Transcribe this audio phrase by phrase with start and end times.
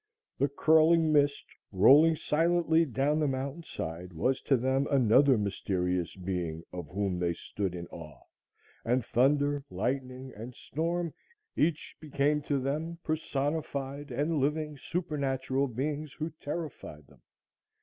[0.39, 6.63] The curling mist rolling silently down the mountain side, was to them another mysterious being
[6.73, 8.23] of whom they stood in awe,
[8.83, 11.13] and thunder, lightning and storm
[11.55, 17.21] each became to them personified and living supernatural beings who terrified them.